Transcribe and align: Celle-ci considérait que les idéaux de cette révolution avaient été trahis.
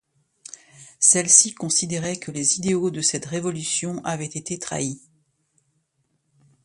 Celle-ci 0.97 1.53
considérait 1.53 2.17
que 2.17 2.31
les 2.31 2.57
idéaux 2.57 2.89
de 2.89 3.01
cette 3.01 3.27
révolution 3.27 4.03
avaient 4.03 4.25
été 4.25 4.57
trahis. 4.57 4.99